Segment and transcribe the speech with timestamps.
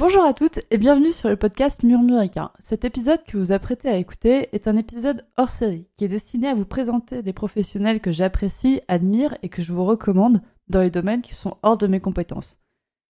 [0.00, 2.52] Bonjour à toutes et bienvenue sur le podcast Murmuricain.
[2.58, 6.48] Cet épisode que vous apprêtez à écouter est un épisode hors série qui est destiné
[6.48, 10.88] à vous présenter des professionnels que j'apprécie, admire et que je vous recommande dans les
[10.88, 12.58] domaines qui sont hors de mes compétences.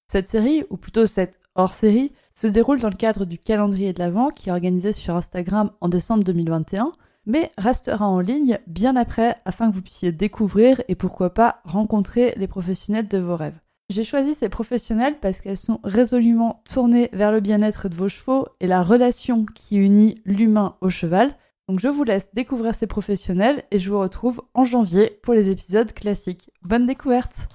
[0.08, 4.30] Cette série, ou plutôt cette hors-série, se déroule dans le cadre du calendrier de l'Avent
[4.30, 6.90] qui est organisé sur Instagram en décembre 2021,
[7.24, 12.34] mais restera en ligne bien après afin que vous puissiez découvrir et pourquoi pas rencontrer
[12.36, 13.60] les professionnels de vos rêves.
[13.90, 18.46] J'ai choisi ces professionnels parce qu'elles sont résolument tournées vers le bien-être de vos chevaux
[18.60, 21.34] et la relation qui unit l'humain au cheval.
[21.68, 25.50] Donc je vous laisse découvrir ces professionnels et je vous retrouve en janvier pour les
[25.50, 26.52] épisodes classiques.
[26.62, 27.48] Bonne découverte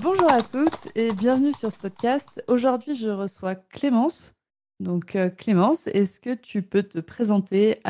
[0.00, 2.28] Bonjour à toutes et bienvenue sur ce podcast.
[2.46, 4.36] Aujourd'hui, je reçois Clémence.
[4.78, 7.80] Donc, euh, Clémence, est-ce que tu peux te présenter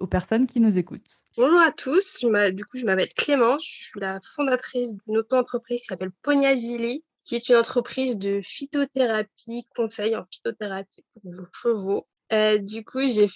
[0.00, 2.24] aux personnes qui nous écoutent Bonjour à tous.
[2.52, 3.64] Du coup, je m'appelle Clémence.
[3.64, 9.66] Je suis la fondatrice d'une auto-entreprise qui s'appelle Pognazili, qui est une entreprise de phytothérapie,
[9.74, 12.06] conseil en phytothérapie pour vos chevaux.
[12.32, 13.28] Euh, du coup, j'ai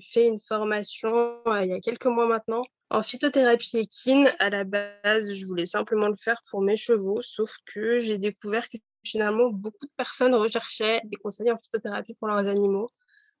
[0.00, 4.64] fait une formation euh, il y a quelques mois maintenant en phytothérapie équine, à la
[4.64, 9.50] base, je voulais simplement le faire pour mes chevaux, sauf que j'ai découvert que finalement,
[9.50, 12.90] beaucoup de personnes recherchaient des conseils en phytothérapie pour leurs animaux,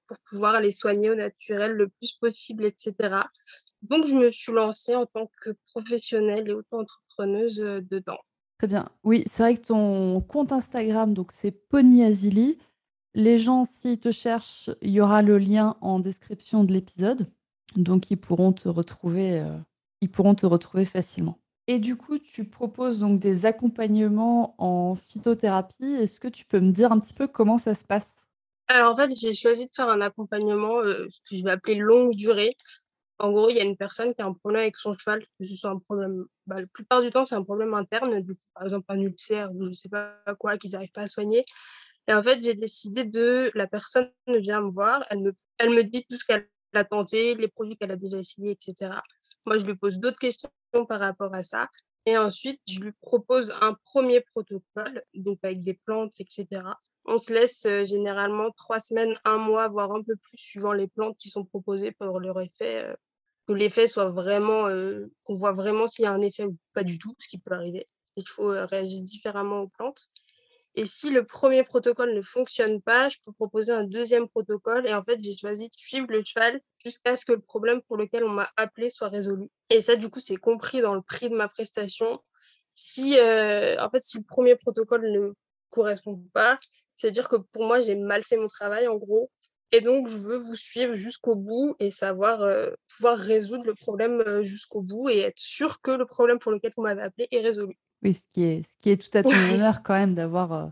[0.08, 2.94] pour pouvoir les soigner au naturel le plus possible, etc.
[3.82, 8.18] Donc, je me suis lancée en tant que professionnelle et auto-entrepreneuse euh, dedans.
[8.58, 8.88] Très bien.
[9.04, 12.58] Oui, c'est vrai que ton compte Instagram, donc c'est Pony Azili.
[13.14, 17.30] Les gens, s'ils te cherchent, il y aura le lien en description de l'épisode.
[17.76, 19.56] Donc, ils pourront te retrouver, euh,
[20.00, 21.38] ils pourront te retrouver facilement.
[21.68, 25.84] Et du coup, tu proposes donc des accompagnements en phytothérapie.
[25.84, 28.17] Est-ce que tu peux me dire un petit peu comment ça se passe?
[28.68, 32.14] Alors, en fait, j'ai choisi de faire un accompagnement euh, que je vais appeler longue
[32.14, 32.54] durée.
[33.18, 35.46] En gros, il y a une personne qui a un problème avec son cheval, que
[35.46, 38.46] ce soit un problème, bah, la plupart du temps, c'est un problème interne, du coup,
[38.54, 41.44] par exemple un ulcère ou je ne sais pas quoi, qu'ils n'arrivent pas à soigner.
[42.06, 45.82] Et en fait, j'ai décidé de, la personne vient me voir, elle me, elle me
[45.82, 48.92] dit tout ce qu'elle a tenté, les produits qu'elle a déjà essayés, etc.
[49.46, 50.50] Moi, je lui pose d'autres questions
[50.88, 51.68] par rapport à ça.
[52.06, 56.62] Et ensuite, je lui propose un premier protocole, donc avec des plantes, etc.
[57.04, 61.16] On se laisse généralement trois semaines, un mois, voire un peu plus, suivant les plantes
[61.16, 62.86] qui sont proposées pour leur effet,
[63.46, 64.68] que l'effet soit vraiment,
[65.22, 67.52] qu'on voit vraiment s'il y a un effet ou pas du tout, ce qui peut
[67.52, 67.86] arriver.
[68.16, 70.06] Les chevaux réagissent différemment aux plantes.
[70.74, 74.86] Et si le premier protocole ne fonctionne pas, je peux proposer un deuxième protocole.
[74.86, 77.96] Et en fait, j'ai choisi de suivre le cheval jusqu'à ce que le problème pour
[77.96, 79.48] lequel on m'a appelé soit résolu.
[79.70, 82.20] Et ça, du coup, c'est compris dans le prix de ma prestation.
[82.74, 85.32] Si, en fait, si le premier protocole ne
[85.70, 86.58] correspond pas,
[86.96, 89.30] c'est-à-dire que pour moi, j'ai mal fait mon travail, en gros.
[89.70, 94.22] Et donc, je veux vous suivre jusqu'au bout et savoir euh, pouvoir résoudre le problème
[94.26, 97.40] euh, jusqu'au bout et être sûr que le problème pour lequel vous m'avez appelé est
[97.40, 97.76] résolu.
[98.02, 100.66] Oui, ce qui est, ce qui est tout à ton honneur quand même d'avoir euh,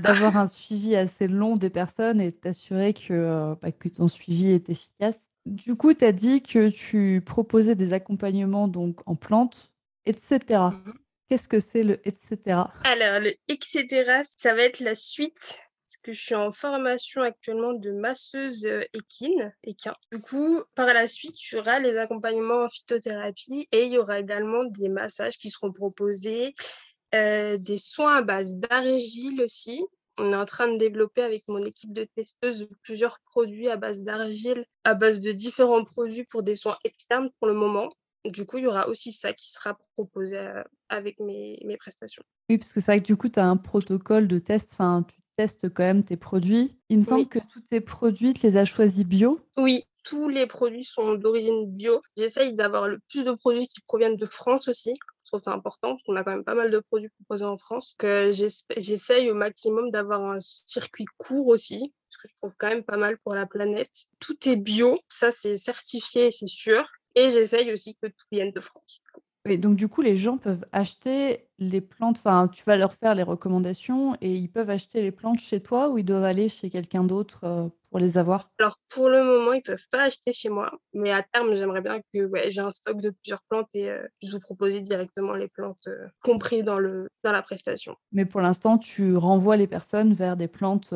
[0.00, 4.52] d'avoir un suivi assez long des personnes et t'assurer que, euh, bah, que ton suivi
[4.52, 5.16] est efficace.
[5.46, 9.70] Du coup, tu as dit que tu proposais des accompagnements donc en plantes,
[10.06, 10.70] etc.
[11.28, 12.38] Qu'est-ce que c'est le etc
[12.84, 15.60] Alors, le etc., ça va être la suite
[16.04, 19.94] que je suis en formation actuellement de masseuse euh, équine, équin.
[20.12, 23.98] Du coup, par la suite, il y aura les accompagnements en phytothérapie et il y
[23.98, 26.54] aura également des massages qui seront proposés,
[27.14, 29.82] euh, des soins à base d'argile aussi.
[30.18, 34.02] On est en train de développer avec mon équipe de testeuses plusieurs produits à base
[34.02, 37.90] d'argile, à base de différents produits pour des soins externes pour le moment.
[38.24, 40.38] Du coup, il y aura aussi ça qui sera proposé
[40.88, 42.22] avec mes, mes prestations.
[42.48, 45.04] Oui, parce que c'est vrai que du coup, tu as un protocole de test, enfin,
[45.06, 46.78] tu testes quand même tes produits.
[46.88, 49.40] Il me semble que tous tes produits, tu les as choisis bio.
[49.56, 52.00] Oui, tous les produits sont d'origine bio.
[52.16, 54.94] J'essaye d'avoir le plus de produits qui proviennent de France aussi.
[55.24, 57.58] Je trouve ça important parce qu'on a quand même pas mal de produits proposés en
[57.58, 57.94] France.
[57.98, 58.30] Que
[58.76, 62.98] j'essaye au maximum d'avoir un circuit court aussi, parce que je trouve quand même pas
[62.98, 64.04] mal pour la planète.
[64.20, 66.84] Tout est bio, ça c'est certifié, c'est sûr.
[67.16, 69.02] Et j'essaye aussi que tout vienne de France.
[69.46, 73.14] Oui, donc du coup, les gens peuvent acheter les plantes, enfin, tu vas leur faire
[73.14, 76.70] les recommandations et ils peuvent acheter les plantes chez toi ou ils doivent aller chez
[76.70, 78.50] quelqu'un d'autre euh, pour les avoir?
[78.58, 82.00] Alors pour le moment, ils peuvent pas acheter chez moi, mais à terme, j'aimerais bien
[82.12, 85.48] que ouais, j'ai un stock de plusieurs plantes et euh, puisse vous proposer directement les
[85.48, 87.96] plantes euh, comprises dans le dans la prestation.
[88.12, 90.92] Mais pour l'instant, tu renvoies les personnes vers des plantes,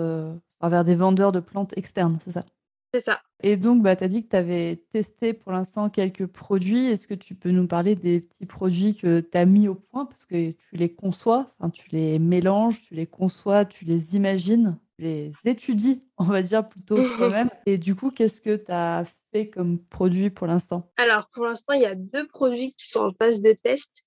[0.62, 2.44] vers des vendeurs de plantes externes, c'est ça?
[2.92, 3.20] C'est ça.
[3.42, 6.86] Et donc, bah, tu as dit que tu avais testé pour l'instant quelques produits.
[6.86, 10.06] Est-ce que tu peux nous parler des petits produits que tu as mis au point?
[10.06, 15.02] Parce que tu les conçois, tu les mélanges, tu les conçois, tu les imagines, tu
[15.04, 17.50] les étudies, on va dire plutôt toi-même.
[17.66, 20.90] Et du coup, qu'est-ce que tu as fait comme produit pour l'instant?
[20.96, 24.02] Alors, pour l'instant, il y a deux produits qui sont en phase de test.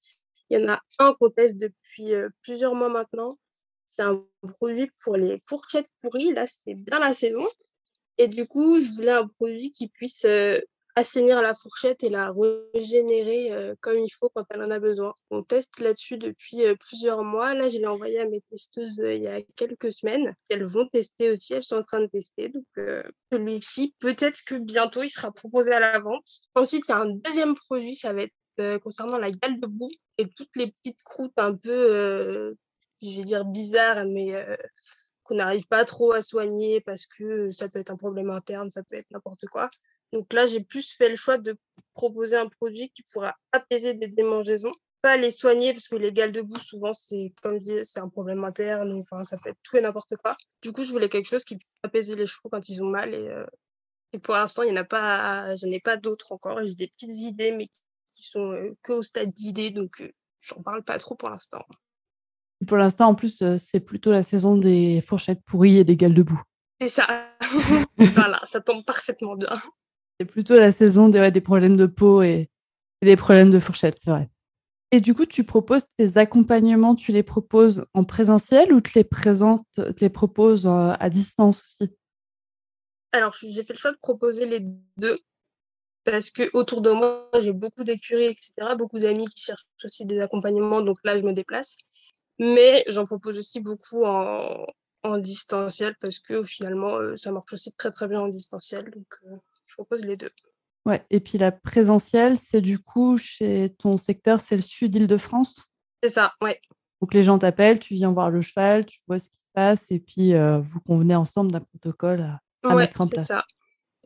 [0.50, 2.12] Il y en a un qu'on teste depuis
[2.42, 3.38] plusieurs mois maintenant.
[3.86, 4.22] C'est un
[4.56, 6.34] produit pour les fourchettes pourries.
[6.34, 7.46] Là, c'est bien la saison.
[8.18, 10.26] Et du coup, je voulais un produit qui puisse
[10.96, 12.34] assainir la fourchette et la
[12.74, 15.14] régénérer euh, comme il faut quand elle en a besoin.
[15.30, 17.54] On teste là-dessus depuis euh, plusieurs mois.
[17.54, 20.36] Là, je l'ai envoyé à mes testeuses euh, il y a quelques semaines.
[20.50, 22.50] Elles vont tester aussi, elles sont en train de tester.
[22.50, 22.66] Donc,
[23.32, 26.28] celui-ci, peut-être que bientôt, il sera proposé à la vente.
[26.56, 29.90] Ensuite, il y a un deuxième produit, ça va être concernant la gale de boue
[30.18, 32.54] et toutes les petites croûtes un peu,
[33.02, 34.36] je vais dire bizarres, mais
[35.24, 38.84] qu'on n'arrive pas trop à soigner parce que ça peut être un problème interne, ça
[38.84, 39.70] peut être n'importe quoi.
[40.14, 41.58] Donc là, j'ai plus fait le choix de
[41.94, 46.32] proposer un produit qui pourra apaiser des démangeaisons, pas les soigner parce que les gales
[46.32, 49.78] de boue, souvent, c'est comme je c'est un problème interne, enfin, ça peut être tout
[49.78, 50.36] et n'importe quoi.
[50.62, 53.14] Du coup, je voulais quelque chose qui puisse apaiser les chevaux quand ils ont mal
[53.14, 53.30] et,
[54.14, 56.64] et pour l'instant, il n'y en a pas, je n'ai pas d'autres encore.
[56.66, 60.62] J'ai des petites idées, mais qui sont euh, que au stade d'idées, donc euh, j'en
[60.62, 61.66] parle pas trop pour l'instant.
[62.68, 66.24] Pour l'instant, en plus, c'est plutôt la saison des fourchettes pourries et des gales de
[66.24, 66.42] boue.
[66.82, 67.08] C'est ça.
[67.98, 69.50] voilà, ça tombe parfaitement bien.
[70.20, 72.50] C'est plutôt la saison des, des problèmes de peau et,
[73.02, 74.30] des problèmes de fourchette, c'est vrai.
[74.92, 79.04] Et du coup, tu proposes tes accompagnements, tu les proposes en présentiel ou tu les
[79.04, 81.92] présentes, tu les proposes euh, à distance aussi?
[83.14, 84.60] Alors, j'ai fait le choix de proposer les
[84.98, 85.18] deux
[86.04, 90.20] parce que autour de moi, j'ai beaucoup d'écuries, etc., beaucoup d'amis qui cherchent aussi des
[90.20, 91.78] accompagnements, donc là, je me déplace.
[92.42, 94.66] Mais j'en propose aussi beaucoup en,
[95.04, 98.84] en distanciel parce que finalement, euh, ça marche aussi très très bien en distanciel.
[98.90, 99.36] Donc, euh,
[99.68, 100.32] je propose les deux.
[100.88, 105.68] Ouais, et puis la présentielle, c'est du coup chez ton secteur, c'est le sud Île-de-France
[106.02, 106.60] C'est ça, ouais.
[107.00, 109.92] Donc les gens t'appellent, tu viens voir le cheval, tu vois ce qui se passe,
[109.92, 113.28] et puis euh, vous convenez ensemble d'un protocole à, mettre en place.
[113.28, 113.46] Ça.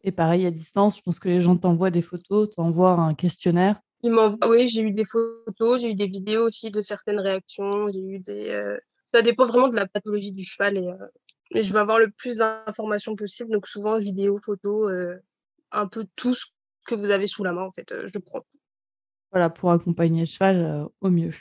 [0.04, 3.80] Et pareil, à distance, je pense que les gens t'envoient des photos, t'envoient un questionnaire.
[4.06, 8.00] Ils oui, j'ai eu des photos, j'ai eu des vidéos aussi de certaines réactions, j'ai
[8.00, 8.50] eu des.
[8.50, 12.10] Euh, ça dépend vraiment de la pathologie du cheval et, euh, je vais avoir le
[12.10, 14.92] plus d'informations possible, donc souvent vidéos, photos
[15.72, 16.46] un peu tout ce
[16.86, 17.92] que vous avez sous la main, en fait.
[17.92, 18.42] Euh, je prends
[19.32, 21.34] Voilà, pour accompagner le cheval euh, au mieux.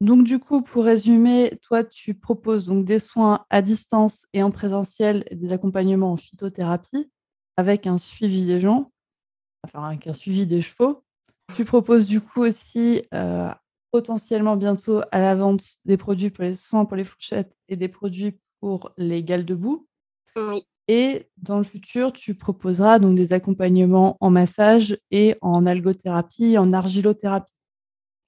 [0.00, 4.50] Donc, du coup, pour résumer, toi, tu proposes donc des soins à distance et en
[4.50, 7.10] présentiel des accompagnements en phytothérapie
[7.56, 8.90] avec un suivi des gens,
[9.62, 11.04] enfin, avec un suivi des chevaux.
[11.54, 13.50] Tu proposes du coup aussi euh,
[13.90, 17.88] potentiellement bientôt à la vente des produits pour les soins pour les fourchettes et des
[17.88, 19.86] produits pour les gales de boue.
[20.36, 20.66] Oui.
[20.88, 26.72] Et dans le futur, tu proposeras donc des accompagnements en massage et en algothérapie, en
[26.72, 27.52] argilothérapie.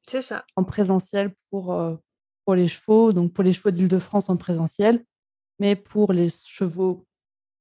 [0.06, 0.44] C'est ça.
[0.54, 1.96] En présentiel pour, euh,
[2.44, 5.04] pour les chevaux, donc pour les chevaux d'Île-de-France en présentiel,
[5.58, 7.06] mais pour les chevaux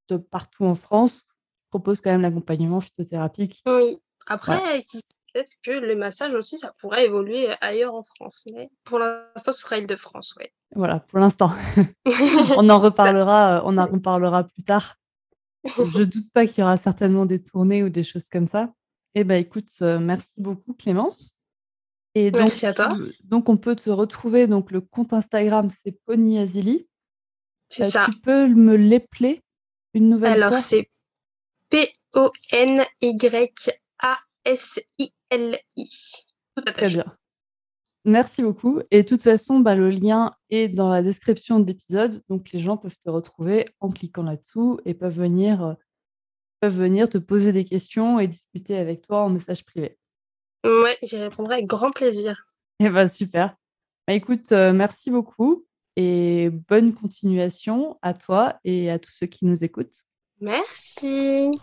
[0.10, 3.64] de partout en France, tu proposes quand même l'accompagnement phytothérapique.
[3.66, 3.98] Oui.
[4.28, 4.84] Après,
[5.34, 8.46] peut-être que le massage aussi, ça pourrait évoluer ailleurs en France.
[8.54, 10.46] Mais pour l'instant, ce sera Île-de-France, oui.
[10.76, 11.52] Voilà, pour l'instant.
[12.58, 14.96] on en reparlera, euh, on en reparlera plus tard.
[15.66, 18.74] Je doute pas qu'il y aura certainement des tournées ou des choses comme ça.
[19.16, 21.36] Eh ben, écoute, euh, merci beaucoup Clémence.
[22.16, 22.96] Et donc, merci à toi.
[23.24, 24.48] donc, on peut te retrouver.
[24.48, 26.88] Donc, le compte Instagram, c'est Pony Azili.
[27.70, 28.06] C'est euh, ça.
[28.06, 29.42] Tu peux me l'épeler
[29.96, 30.48] une nouvelle fois?
[30.48, 30.90] Alors, c'est
[36.56, 37.06] Tout Très bien.
[38.06, 38.82] Merci beaucoup.
[38.92, 42.22] Et de toute façon, bah, le lien est dans la description de l'épisode.
[42.30, 45.74] Donc, les gens peuvent te retrouver en cliquant là-dessous et peuvent venir, euh,
[46.60, 49.98] peuvent venir te poser des questions et discuter avec toi en message privé.
[50.66, 52.46] Ouais, j'y répondrai avec grand plaisir.
[52.80, 53.56] Et eh bah, super.
[54.08, 59.46] Bah, écoute, euh, merci beaucoup et bonne continuation à toi et à tous ceux qui
[59.46, 60.04] nous écoutent.
[60.42, 61.58] Merci.